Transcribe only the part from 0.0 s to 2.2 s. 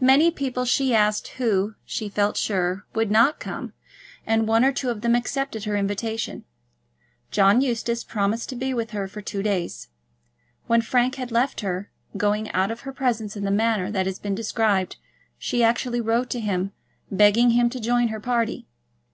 Many people she asked who, she